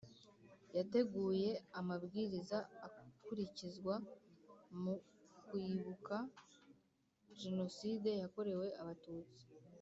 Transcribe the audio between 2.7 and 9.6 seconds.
akurikizwa mu kwibuka Jenoside yakorewe Abatutsi